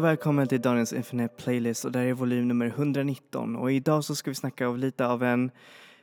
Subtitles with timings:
[0.00, 4.04] Och välkommen till Daniels Infinite Playlist och det här är volym nummer 119 och idag
[4.04, 5.50] så ska vi snacka av lite av en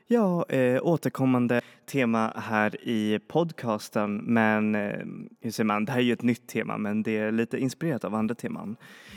[0.08, 4.18] ja, eh, återkommande tema här i podcasten.
[4.18, 5.06] Men eh,
[5.42, 8.04] hur säger man, det här är ju ett nytt tema men det är lite inspirerat
[8.04, 8.76] av andra teman.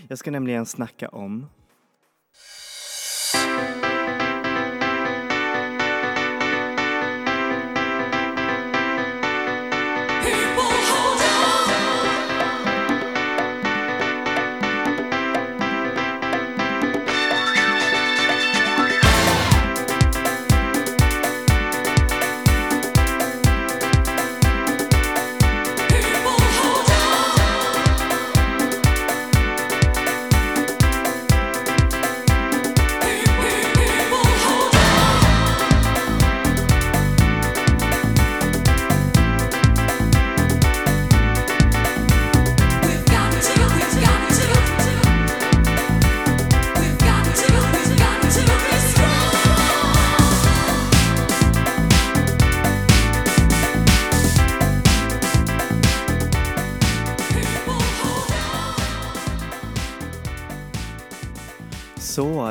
[0.08, 1.46] Jag ska nämligen snacka om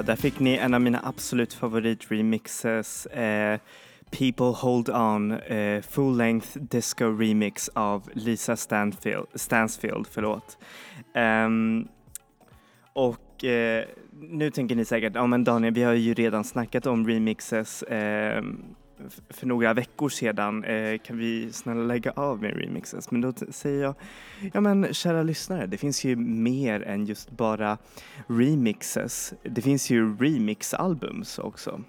[0.09, 3.05] där fick ni en av mina absolut favoritremixes.
[3.05, 3.59] Eh,
[4.11, 10.07] People Hold On, eh, full length disco remix av Lisa Stanfield, Stansfield.
[10.11, 10.57] Förlåt.
[11.45, 11.87] Um,
[12.93, 17.07] och eh, nu tänker ni säkert, ja men Daniel, vi har ju redan snackat om
[17.07, 18.63] remixes ehm,
[19.29, 20.63] för några veckor sedan.
[20.63, 23.11] Eh, kan vi snälla lägga av med remixes?
[23.11, 23.95] Men då säger jag,
[24.53, 27.77] ja men kära lyssnare, det finns ju mer än just bara
[28.27, 29.33] remixes.
[29.43, 31.81] Det finns ju remixalbums också.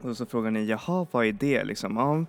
[0.00, 1.96] Och så frågar ni, jaha, vad är det liksom?
[1.96, 2.24] Ja,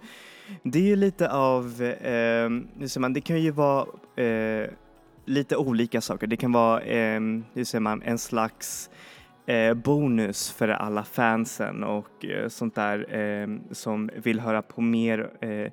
[0.63, 2.49] det är ju lite av, eh,
[2.79, 3.85] hur säger man, det kan ju vara
[4.25, 4.69] eh,
[5.25, 6.27] lite olika saker.
[6.27, 7.19] Det kan vara, eh,
[7.53, 8.89] hur säger man, en slags
[9.45, 15.29] eh, bonus för alla fansen och eh, sånt där eh, som vill höra på mer
[15.41, 15.71] eh,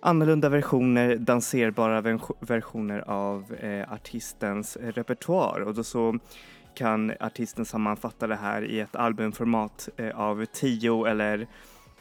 [0.00, 5.60] annorlunda versioner, danserbara versioner av eh, artistens repertoar.
[5.60, 6.18] Och då så
[6.74, 11.46] kan artisten sammanfatta det här i ett albumformat eh, av 10 eller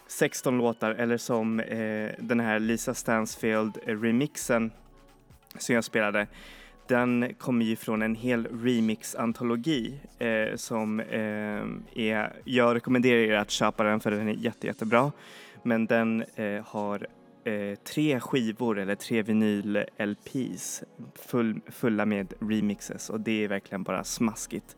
[0.07, 4.72] 16 låtar eller som eh, den här Lisa Stansfield remixen
[5.57, 6.28] som jag spelade
[6.93, 13.51] den kommer ju från en hel remix-antologi eh, som eh, är, jag rekommenderar er att
[13.51, 15.11] köpa den för den är jätte, jättebra.
[15.63, 17.07] Men den eh, har
[17.43, 20.83] eh, tre skivor eller tre vinyl-LPs
[21.15, 24.75] full, fulla med remixes och det är verkligen bara smaskigt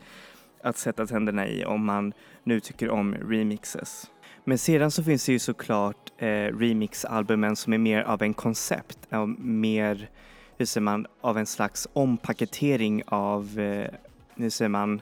[0.63, 4.11] att sätta tänderna i om man nu tycker om remixes.
[4.43, 8.99] Men sedan så finns det ju såklart eh, remixalbumen som är mer av en koncept,
[9.37, 10.09] mer,
[10.57, 13.89] hur säger man, av en slags ompaketering av, eh,
[14.35, 15.01] hur säger man,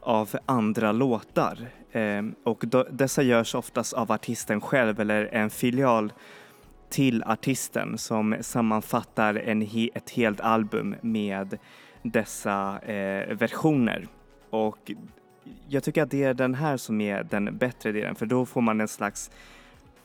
[0.00, 1.58] av andra låtar.
[1.92, 6.12] Eh, och då, dessa görs oftast av artisten själv eller en filial
[6.90, 11.58] till artisten som sammanfattar en he- ett helt album med
[12.02, 14.08] dessa eh, versioner.
[14.50, 14.92] Och
[15.68, 18.60] jag tycker att det är den här som är den bättre delen för då får
[18.60, 19.30] man en slags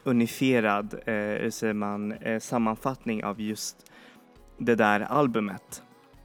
[0.03, 3.91] unifierad eh, hur säger man, eh, sammanfattning av just
[4.65, 5.83] det där albumet.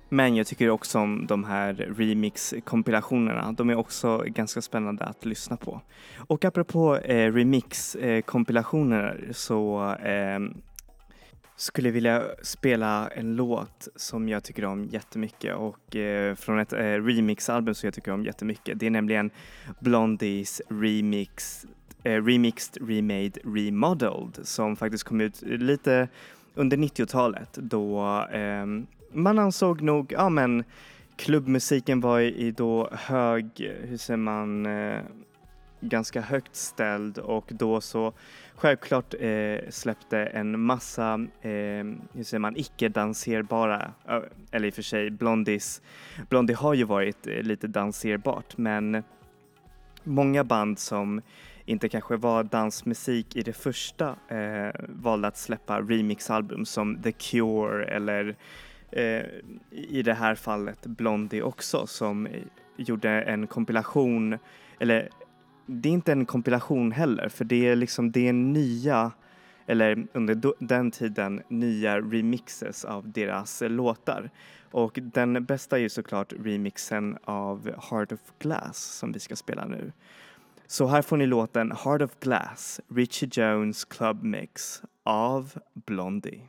[0.08, 3.52] Men jag tycker också om de här remix-kompilationerna.
[3.52, 5.81] De är också ganska spännande att lyssna på.
[6.17, 10.38] Och apropå eh, remix-kompilationer så eh,
[11.56, 16.73] skulle jag vilja spela en låt som jag tycker om jättemycket och eh, från ett
[16.73, 18.79] eh, remixalbum som jag tycker om jättemycket.
[18.79, 19.31] Det är nämligen
[19.81, 21.67] Blondies remix,
[22.05, 26.08] eh, remixed, remade, remodeled som faktiskt kom ut lite
[26.54, 28.00] under 90-talet då
[28.32, 28.66] eh,
[29.12, 30.64] man ansåg nog, ja men
[31.16, 33.46] klubbmusiken var i då hög,
[33.80, 35.00] hur säger man, eh,
[35.80, 38.12] ganska högt ställd och då så
[38.54, 41.50] självklart eh, släppte en massa, eh,
[42.12, 43.92] hur säger man, icke-danserbara,
[44.50, 45.82] eller i och för sig Blondies,
[46.28, 49.02] Blondie har ju varit eh, lite danserbart men
[50.04, 51.22] många band som
[51.69, 57.85] inte kanske var dansmusik i det första eh, valde att släppa remixalbum som The Cure
[57.85, 58.37] eller
[58.91, 59.23] eh,
[59.70, 62.29] i det här fallet Blondie också som
[62.76, 64.38] gjorde en kompilation
[64.81, 65.09] eller
[65.67, 69.12] det är inte en kompilation heller för det är liksom det är nya
[69.67, 74.31] eller under do- den tiden nya remixes av deras eh, låtar.
[74.70, 79.65] Och den bästa är ju såklart remixen av Heart of Glass som vi ska spela
[79.65, 79.93] nu.
[80.70, 86.43] Så här får ni låten Heart of Glass, Richie Jones Club Mix av Blondie.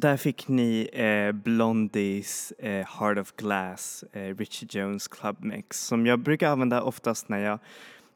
[0.00, 6.06] Där fick ni eh, Blondies eh, Heart of Glass, eh, Richie Jones Club Mix som
[6.06, 7.58] jag brukar använda oftast när jag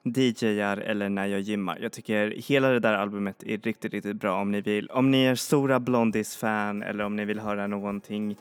[0.02, 1.78] DJar eller när jag gymmar.
[1.82, 4.90] Jag tycker hela det där albumet är riktigt, riktigt bra om ni vill.
[4.90, 8.36] Om ni är stora Blondies-fan eller om ni vill höra någonting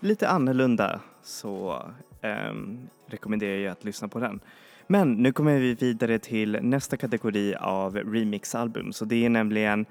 [0.00, 1.82] lite annorlunda så
[2.22, 4.40] ehm, rekommenderar jag att lyssna på den.
[4.86, 8.92] Men nu kommer vi vidare till nästa kategori av remixalbum.
[8.92, 9.86] Så det är nämligen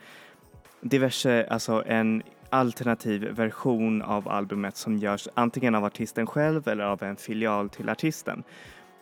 [0.81, 7.03] diverse, alltså en alternativ version av albumet som görs antingen av artisten själv eller av
[7.03, 8.43] en filial till artisten.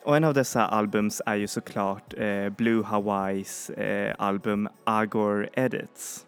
[0.05, 6.25] Och en av dessa albums är ju såklart eh, Blue Hawaiis eh, album Agor Edits.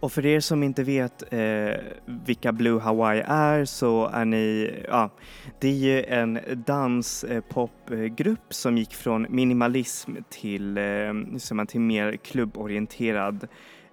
[0.00, 1.74] Och för er som inte vet eh,
[2.04, 5.10] vilka Blue Hawaii är så är ni, ja,
[5.60, 11.80] det är ju en danspopgrupp eh, som gick från minimalism till, eh, hur man, till
[11.80, 13.48] mer klubborienterad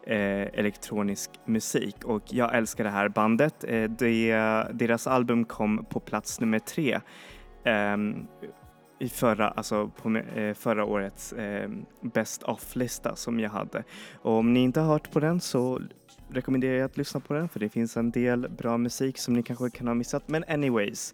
[0.06, 3.64] eh, elektronisk musik och jag älskar det här bandet.
[3.64, 4.32] Eh, det,
[4.74, 7.00] deras album kom på plats nummer tre
[7.64, 7.98] eh,
[9.00, 11.70] i förra, alltså på eh, förra årets eh,
[12.02, 13.84] Best of-lista som jag hade.
[14.22, 15.82] Och om ni inte har hört på den så
[16.30, 19.44] rekommenderar jag att lyssna på den för det finns en del bra musik som ni
[19.44, 20.30] kanske kan ha missat.
[20.30, 21.14] Men anyways,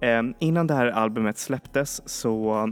[0.00, 2.68] eh, innan det här albumet släpptes så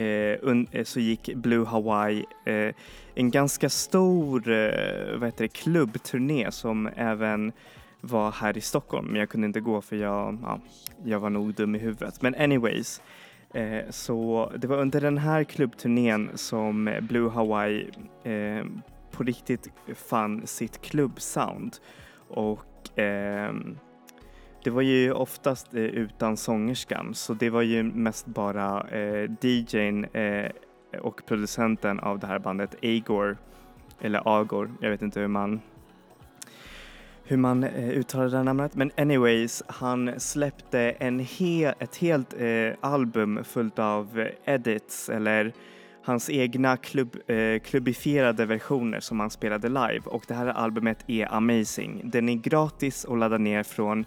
[0.00, 2.74] Eh, eh, så gick Blue Hawaii eh,
[3.14, 7.52] en ganska stor eh, vad heter det, klubbturné som även
[8.00, 10.60] var här i Stockholm men jag kunde inte gå för jag, ja,
[11.04, 12.22] jag var nog dum i huvudet.
[12.22, 13.02] Men anyways,
[13.54, 17.90] eh, så det var under den här klubbturnén som Blue Hawaii
[18.24, 18.64] eh,
[19.10, 21.76] på riktigt fann sitt klubbsound
[22.28, 23.78] och ehm,
[24.64, 30.04] det var ju oftast eh, utan sångerskan så det var ju mest bara eh, DJn
[30.04, 30.50] eh,
[31.00, 33.38] och producenten av det här bandet Agor,
[34.00, 35.60] eller Agor, jag vet inte hur man
[37.24, 38.74] hur man eh, uttalar det här namnet.
[38.74, 45.52] Men anyways, han släppte en he ett helt eh, album fullt av edits eller
[46.02, 51.34] hans egna klubb, eh, klubbifierade versioner som han spelade live och det här albumet är
[51.34, 52.00] amazing.
[52.04, 54.04] Den är gratis att ladda ner från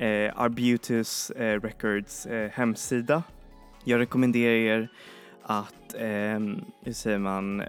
[0.00, 3.22] eh, Arbutus eh, Records eh, hemsida.
[3.84, 4.88] Jag rekommenderar er
[5.42, 6.40] att, eh,
[6.84, 7.62] hur säger man,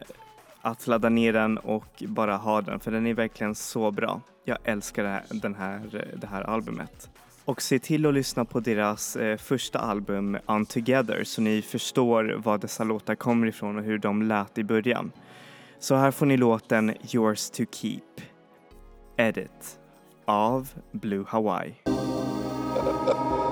[0.61, 4.21] att ladda ner den och bara ha den för den är verkligen så bra.
[4.45, 7.09] Jag älskar det här, den här, det här albumet.
[7.45, 12.41] Och se till att lyssna på deras eh, första album On Together så ni förstår
[12.43, 15.11] var dessa låtar kommer ifrån och hur de lät i början.
[15.79, 18.21] Så här får ni låten Yours to Keep,
[19.17, 19.79] Edit,
[20.25, 21.75] av Blue Hawaii.
[22.83, 23.50] うん。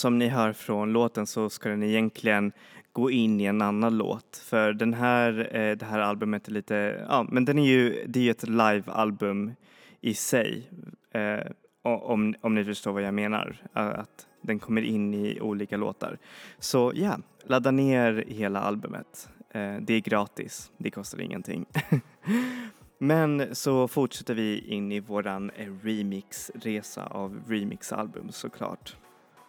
[0.00, 2.52] Som ni hör från låten så ska den egentligen
[2.92, 4.36] gå in i en annan låt.
[4.44, 8.20] För den här, eh, det här albumet är lite, ja men den är ju, det
[8.20, 9.52] är ju ett live-album
[10.00, 10.70] i sig.
[11.10, 11.40] Eh,
[11.82, 13.56] om, om ni förstår vad jag menar.
[13.72, 16.18] Att den kommer in i olika låtar.
[16.58, 19.28] Så ja, ladda ner hela albumet.
[19.50, 21.66] Eh, det är gratis, det kostar ingenting.
[22.98, 25.50] Men så fortsätter vi in i våran
[25.82, 28.96] remixresa av remixalbum såklart.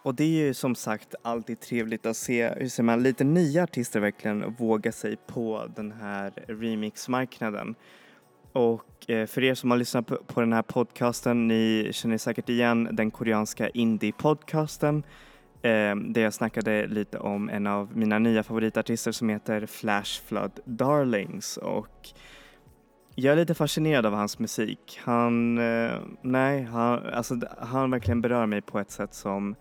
[0.02, 3.62] Och det är ju som sagt alltid trevligt att se hur ser man lite nya
[3.62, 7.74] artister verkligen våga sig på den här remixmarknaden.
[8.52, 12.88] Och eh, för er som har lyssnat på den här podcasten, ni känner säkert igen
[12.92, 15.02] den koreanska indie-podcasten
[15.62, 20.60] eh, där jag snackade lite om en av mina nya favoritartister som heter Flash Flood
[20.64, 22.08] Darlings och
[23.14, 25.00] jag är lite fascinerad av hans musik.
[25.04, 29.54] Han, eh, nej, han, alltså, han verkligen berör mig på ett sätt som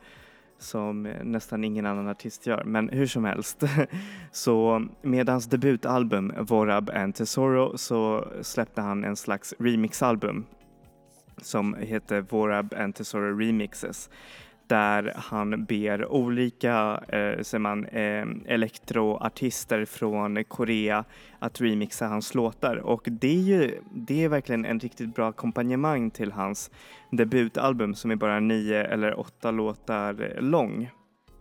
[0.62, 2.64] som eh, nästan ingen annan artist gör.
[2.64, 3.64] Men hur som helst,
[4.32, 10.46] så med hans debutalbum Vorab and Tesoro så släppte han en slags remixalbum
[11.42, 14.10] som heter Vorab and Tesoro Remixes
[14.72, 21.04] där han ber olika eh, man, eh, elektroartister från Korea
[21.40, 26.12] att remixa hans låtar och det är ju det är verkligen en riktigt bra ackompanjemang
[26.12, 26.72] till hans
[27.10, 30.90] debutalbum som är bara nio eller åtta låtar lång.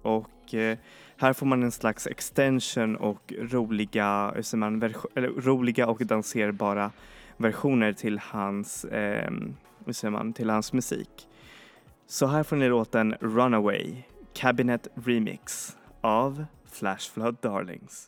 [0.03, 0.79] Och eh,
[1.17, 4.83] här får man en slags extension och roliga, eh, man,
[5.15, 6.91] eller, roliga och danserbara
[7.37, 9.31] versioner till hans, eh,
[10.11, 11.27] man, till hans musik.
[12.11, 13.95] Så här får ni låten Runaway
[14.33, 18.07] Cabinet Remix av Flash Flood Darlings.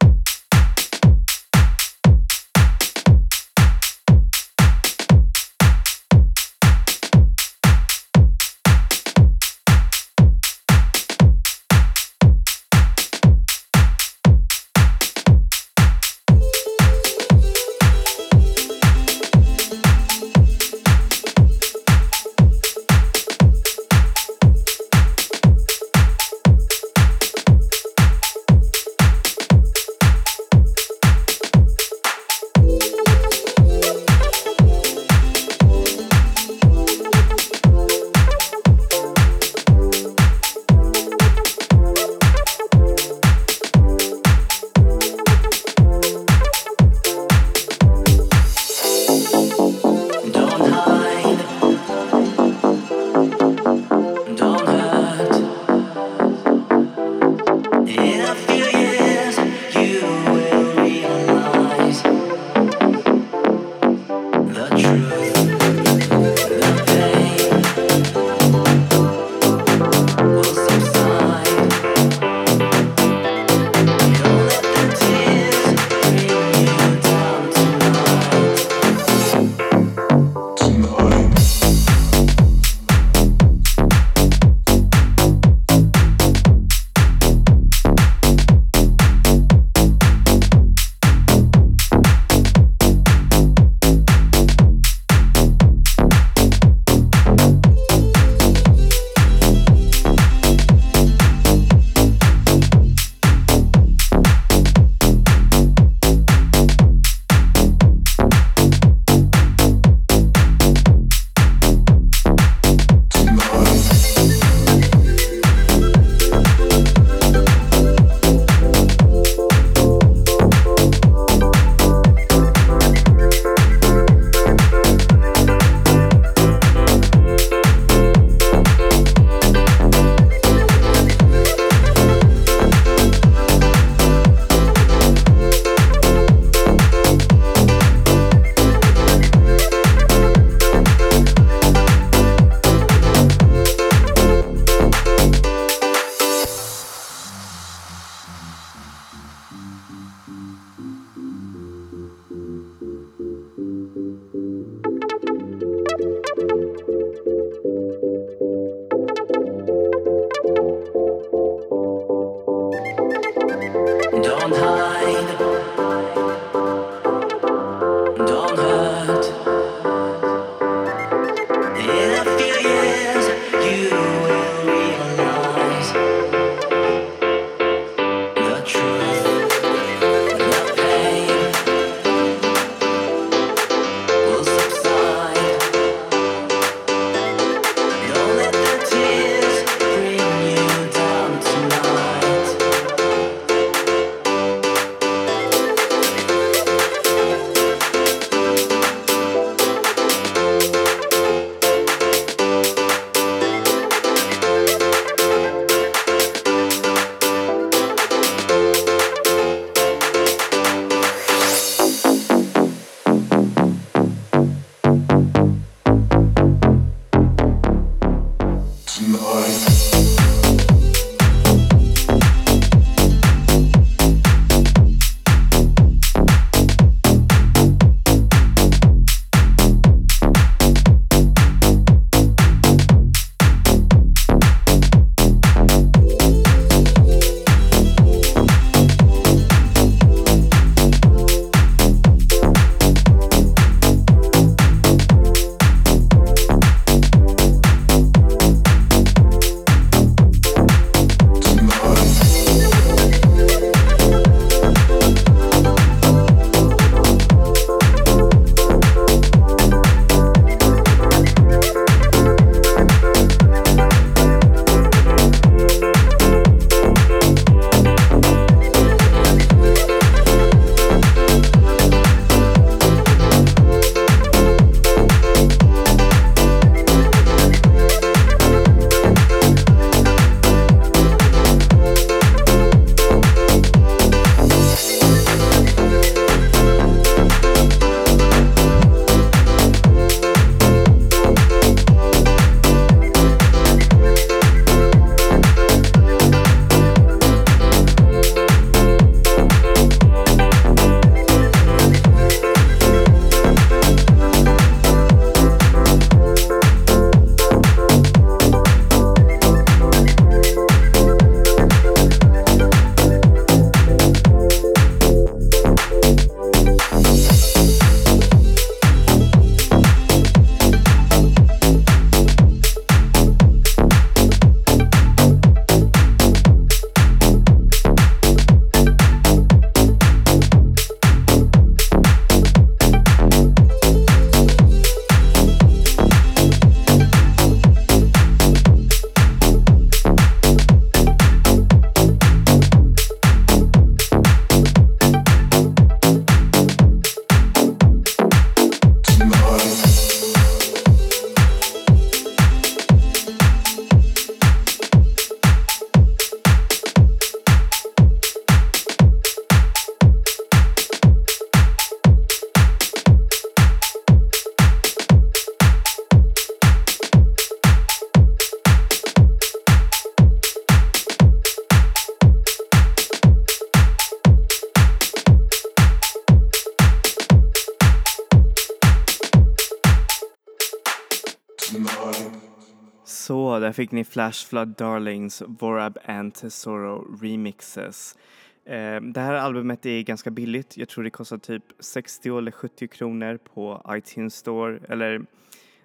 [383.72, 388.18] Där fick ni Flash Flood Darlings, Vorab and Tesoro remixes.
[388.66, 390.76] Ehm, det här albumet är ganska billigt.
[390.76, 394.78] Jag tror det kostar typ 60 eller 70 kronor på iTunes Store.
[394.88, 395.22] Eller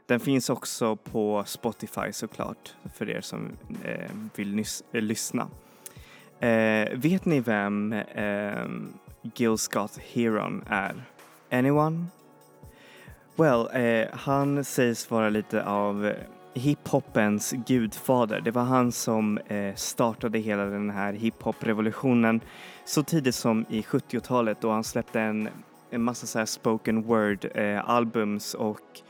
[0.05, 3.51] den finns också på Spotify såklart för er som
[3.83, 5.47] ehm, vill eh, lyssna.
[6.39, 7.95] Ehm, vet ni vem
[9.35, 11.03] Gil Scott Heron är?
[11.51, 12.05] Anyone?
[13.35, 16.13] Well, eh, han sägs vara lite av
[16.57, 18.41] hiphopens gudfader.
[18.41, 22.41] Det var han som eh, startade hela den här hiphop-revolutionen
[22.85, 25.49] så tidigt som i 70-talet då han släppte en,
[25.89, 29.01] en massa så här spoken word-albums eh, och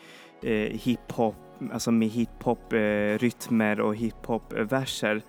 [0.41, 1.35] eh, hiphop,
[1.73, 5.21] alltså med hiphop-rytmer eh, och hiphop-verser.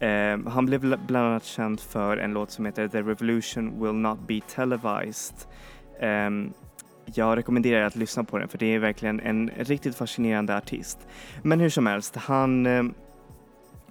[0.00, 3.94] Eh, eh, han blev bland annat känd för en låt som heter The Revolution Will
[3.94, 5.36] Not Be Televised.
[6.00, 6.52] Ehm,
[7.14, 10.98] jag rekommenderar att lyssna på den för det är verkligen en riktigt fascinerande artist.
[11.42, 12.84] Men hur som helst, han, eh,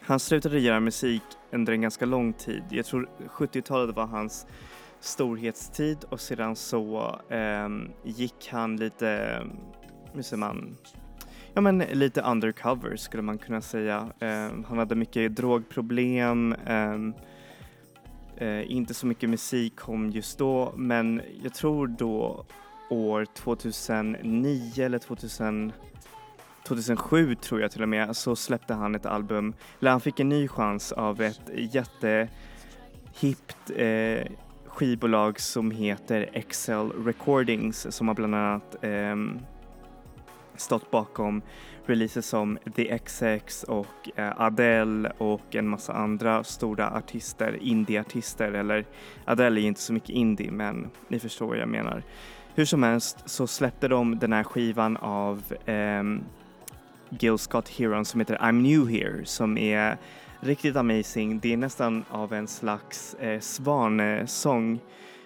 [0.02, 2.64] han slutade göra musik under en ganska lång tid.
[2.70, 4.48] Jag tror 70-talet var hans
[5.00, 7.70] storhetstid och sedan så eh,
[8.04, 9.42] gick han lite,
[10.14, 10.78] hur säger man,
[11.54, 14.10] ja men lite undercover skulle man kunna säga.
[14.20, 17.14] Eh, han hade mycket drogproblem, ehm,
[18.38, 22.46] eh, inte så mycket musik kom just då men jag tror då
[22.90, 25.72] år 2009 eller 2000,
[26.68, 30.30] 2007 tror jag till och med så släppte han ett album, eller han fick en
[30.30, 32.32] ny chans av ett jättehippt
[33.76, 34.28] eh,
[34.66, 39.16] skivbolag som heter Excel Recordings som har bland annat eh,
[40.56, 41.42] stått bakom
[41.86, 48.86] releaser som The XX och eh, Adele och en massa andra stora artister, indieartister eller
[49.26, 52.04] Adele är inte så mycket indie men ni förstår vad jag menar.
[52.58, 56.24] Hur som helst så släppte de den här skivan av um,
[57.10, 59.98] Gil Scott Heron som heter I'm New Here som är
[60.40, 61.40] riktigt amazing.
[61.40, 64.80] Det är nästan av en slags eh, svanesång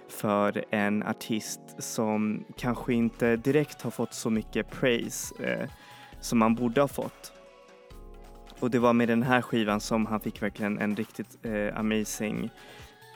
[0.09, 5.69] för en artist som kanske inte direkt har fått så mycket praise eh,
[6.19, 7.33] som man borde ha fått.
[8.59, 12.49] Och det var med den här skivan som han fick verkligen en riktigt eh, amazing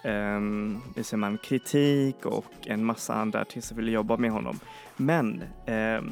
[0.05, 4.59] Ehm, um, hur man, kritik och en massa andra artister ville jobba med honom.
[4.97, 6.11] Men ehm,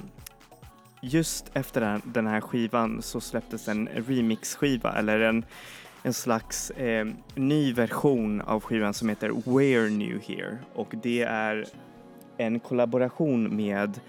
[1.02, 5.46] just efter den- den här skivan så släpptes en remixskiva eller en,
[6.04, 11.66] en slags eh, ny version av skivan som heter We're New Here och det är
[12.38, 14.00] en kollaboration med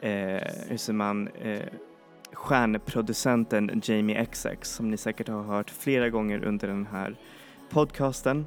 [0.00, 1.60] eh, hur säger man, eh,
[2.32, 7.16] stjärnproducenten Jamie XX som ni säkert har hört flera gånger under den här
[7.70, 8.46] podcasten.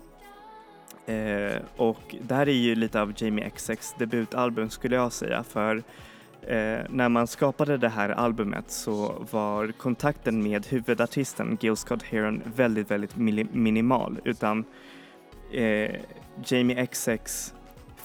[1.05, 5.75] Eh, och det här är ju lite av Jamie XX debutalbum skulle jag säga för
[6.41, 12.41] eh, när man skapade det här albumet så var kontakten med huvudartisten Gil Scott Heron
[12.55, 13.15] väldigt, väldigt
[13.51, 14.65] minimal utan
[15.53, 15.91] eh,
[16.45, 17.53] Jamie XX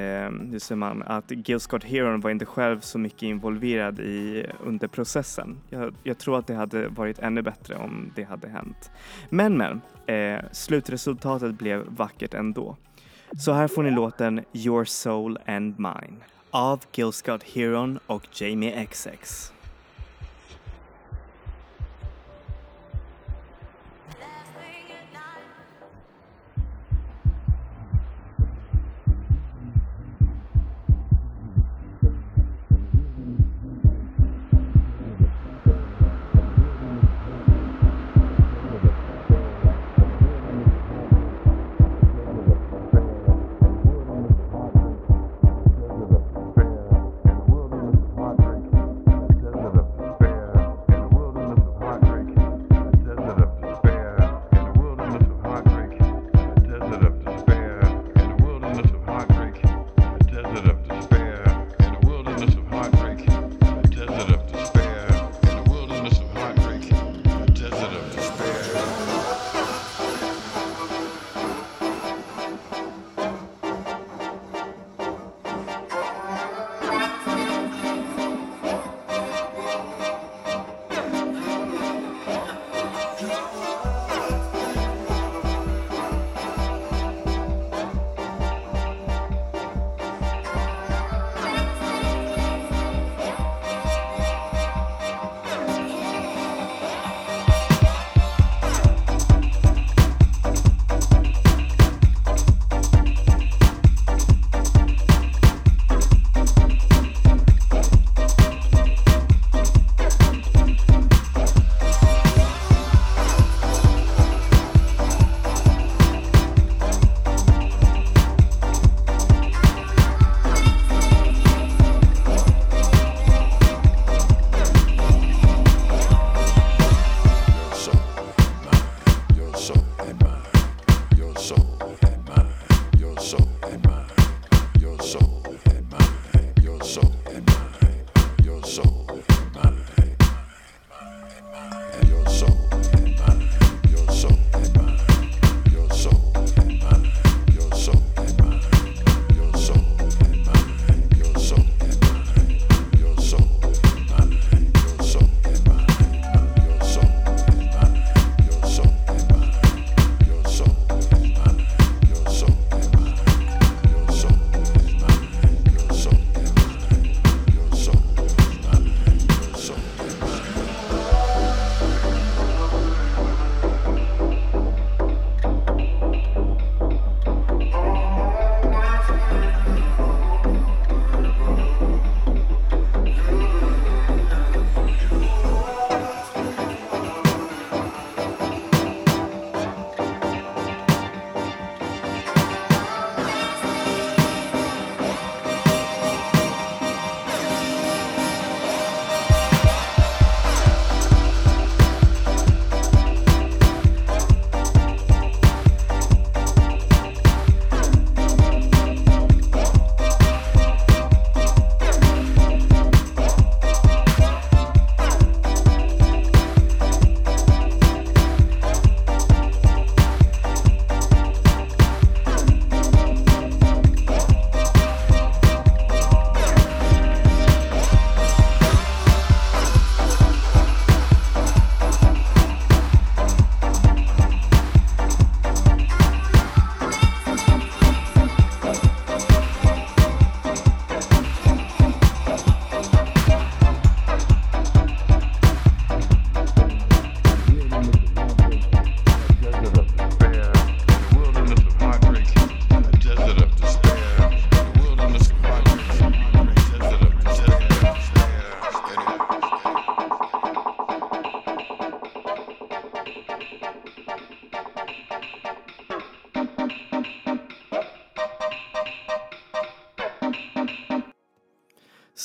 [0.50, 4.88] hur säger man, att Gil Scott Heron var inte själv så mycket involverad i under
[4.88, 5.58] processen.
[5.70, 8.90] Jag, jag tror att det hade varit ännu bättre om det hade hänt.
[9.28, 12.76] Men men, eh, slutresultatet blev vackert ändå.
[13.38, 16.16] Så här får ni låten Your Soul and Mine
[16.50, 19.52] av Gil Scott Heron och Jamie XX.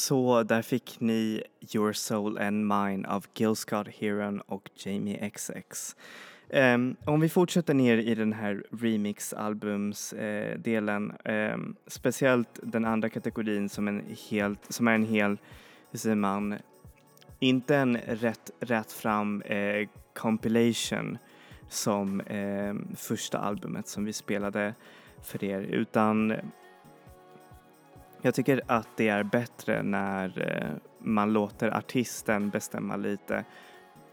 [0.07, 1.43] Så där fick ni
[1.75, 5.95] Your Soul and Mine av Gil Scott Heron och Jamie XX.
[6.49, 13.09] Um, ehm, om vi fortsätter ner i den här remix-albums-delen, eh, ehm, speciellt den andra
[13.09, 15.37] kategorin som, en helt, som är en hel,
[15.91, 16.55] hur säger man,
[17.39, 21.17] inte en rätt, rätt fram eh, compilation
[21.69, 24.73] som eh, första albumet som vi spelade
[25.23, 26.33] för er, utan
[28.21, 33.45] jag tycker att det är bättre när eh, man låter artisten bestämma lite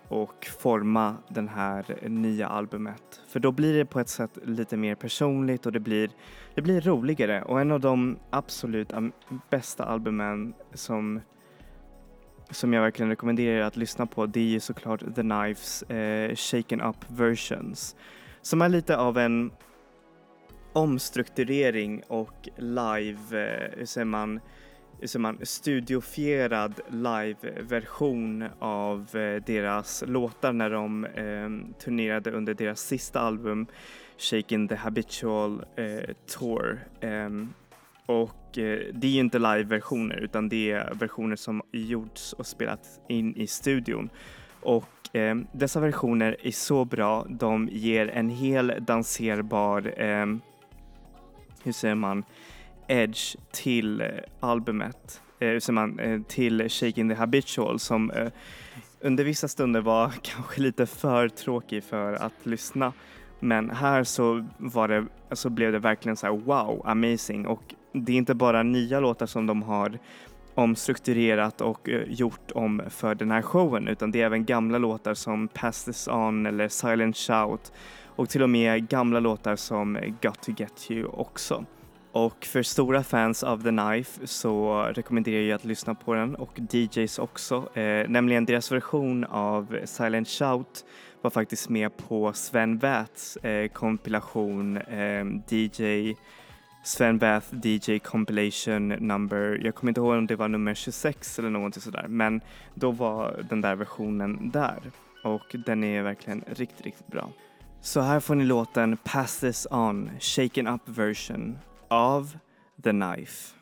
[0.09, 3.21] och forma den här nya albumet.
[3.29, 6.11] För då blir det på ett sätt lite mer personligt och det blir,
[6.55, 7.43] det blir roligare.
[7.43, 8.93] Och en av de absolut
[9.51, 11.21] bästa albumen som,
[12.51, 16.81] som jag verkligen rekommenderar att lyssna på det är ju såklart The Knives eh, Shaken
[16.81, 17.97] Up Versions.
[18.43, 19.51] Som är lite av en
[20.75, 24.41] omstrukturering och live, eh, hur säger man,
[25.01, 32.81] hur säger man, studiofierad live-version av eh, deras låtar när de eh, turnerade under deras
[32.81, 33.66] sista album
[34.18, 36.81] Shaking the Habitual eh, Tour.
[37.01, 37.31] Eh,
[38.07, 43.01] och eh, det är ju inte live-versioner utan det är versioner som gjorts och spelats
[43.09, 44.11] in i studion.
[44.61, 50.27] Och eh, dessa versioner är så bra, de ger en hel danserbar, eh,
[51.65, 52.25] hur säger man,
[52.89, 54.09] edge till eh,
[54.41, 55.23] albumet.
[55.39, 58.29] Eh, hur säger man, eh, till Shaking the Habitual som eh,
[59.01, 62.93] under vissa stunder var kanske lite för tråkig för att lyssna.
[63.41, 68.12] Men här så var det, så blev det verkligen så här wow, amazing och det
[68.12, 69.99] är inte bara nya låtar som de har
[70.55, 75.15] omstrukturerat och eh, gjort om för den här showen utan det är även gamla låtar
[75.15, 77.73] som Pass This On eller Silent Shout
[78.17, 81.65] och till och med gamla låtar som Got To Get You också.
[82.12, 86.61] Och för stora fans av The Knife så rekommenderar jag att lyssna på den och
[86.71, 87.79] DJs också.
[87.79, 90.85] Eh, nämligen deras version av Silent Shout
[91.23, 96.15] var faktiskt med på Sven Väths eh, kompilation eh, DJ
[96.85, 101.51] Sven Bath DJ Compilation number, jag kommer inte ihåg om det var nummer 26 eller
[101.51, 102.41] någonting sådär, men
[102.75, 104.81] då var den där versionen där
[105.25, 107.31] och den är verkligen riktigt, riktigt bra.
[107.85, 111.59] Så här får ni låten Pass This On, Shaken Up version
[111.89, 112.39] av
[112.82, 113.55] The Knife.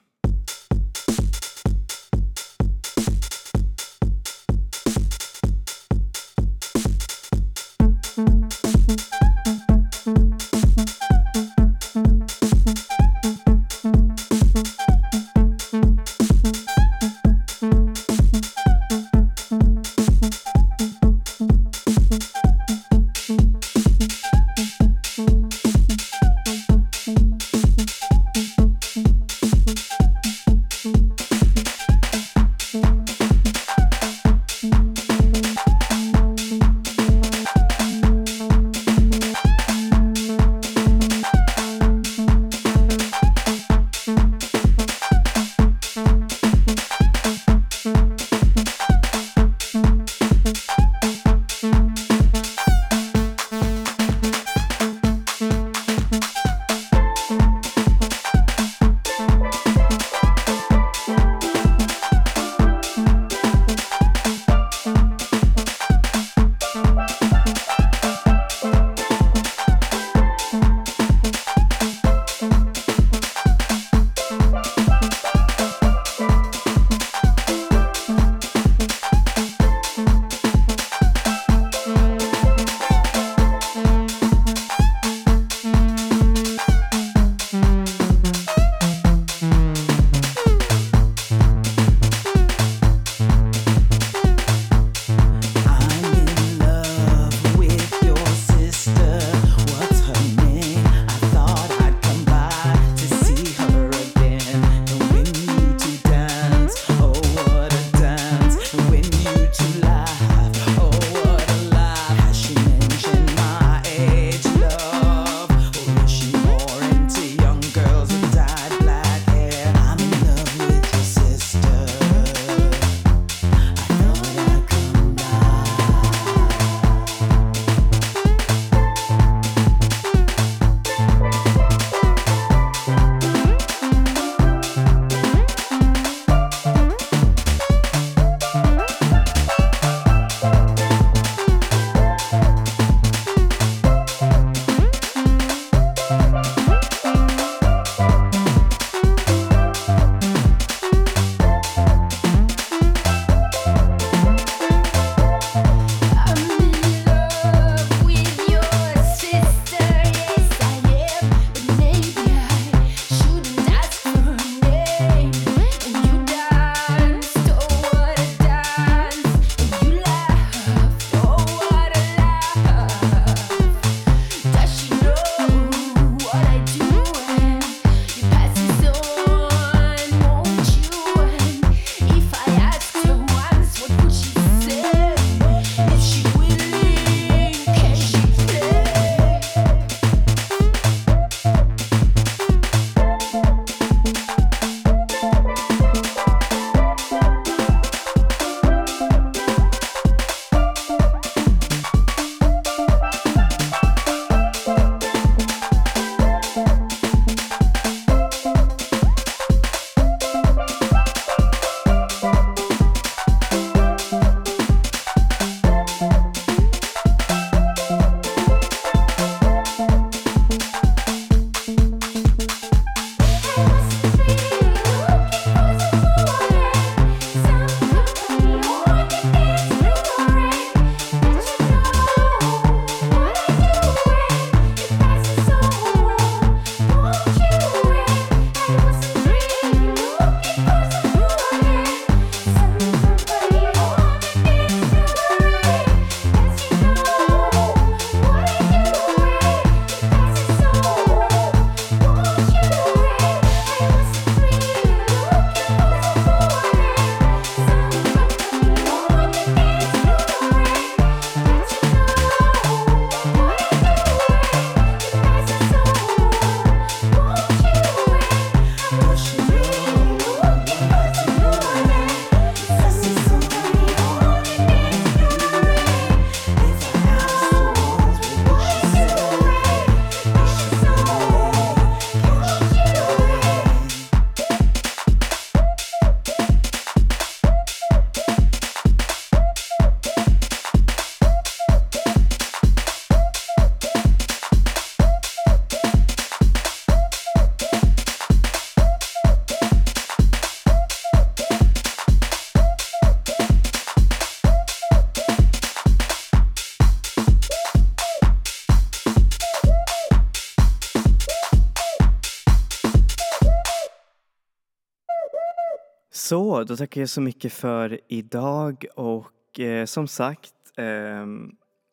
[316.67, 321.27] Då tackar jag så mycket för idag och eh, som sagt eh,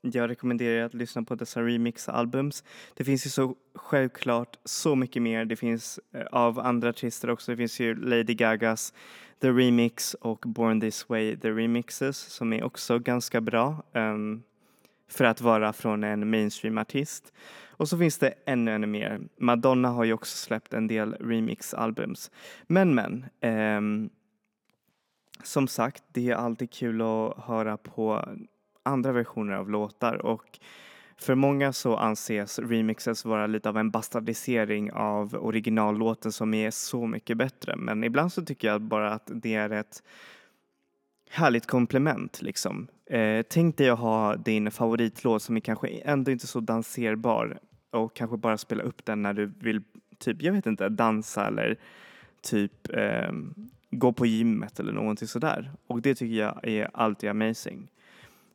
[0.01, 2.63] jag rekommenderar att lyssna på dessa remix-albums.
[2.93, 5.45] Det finns ju så självklart så mycket mer.
[5.45, 7.51] Det finns eh, av andra artister också.
[7.51, 8.93] Det finns ju Lady Gagas
[9.41, 14.43] The Remix och Born This Way The Remixes som är också ganska bra ehm,
[15.09, 17.33] för att vara från en mainstream-artist.
[17.69, 19.19] Och så finns det ännu, ännu mer.
[19.37, 22.31] Madonna har ju också släppt en del remix-albums.
[22.67, 23.25] Men, men.
[23.41, 24.09] Ehm,
[25.43, 28.25] som sagt, det är alltid kul att höra på
[28.83, 30.59] andra versioner av låtar och
[31.17, 37.07] för många så anses remixes vara lite av en bastardisering av originallåten som är så
[37.07, 37.75] mycket bättre.
[37.75, 40.03] Men ibland så tycker jag bara att det är ett
[41.29, 42.87] härligt komplement liksom.
[43.05, 47.59] Eh, tänk dig att ha din favoritlåt som är kanske ändå inte så danserbar
[47.91, 49.81] och kanske bara spela upp den när du vill,
[50.17, 51.77] typ, jag vet inte, dansa eller
[52.41, 53.31] typ eh,
[53.91, 55.71] gå på gymmet eller någonting sådär.
[55.87, 57.91] Och det tycker jag är alltid amazing.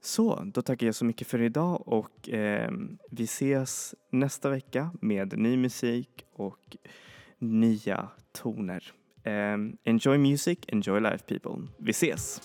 [0.01, 2.71] Så, då tackar jag så mycket för idag och eh,
[3.11, 6.77] vi ses nästa vecka med ny musik och
[7.39, 8.93] nya toner.
[9.23, 11.69] Eh, enjoy music, enjoy life people.
[11.79, 12.41] Vi ses!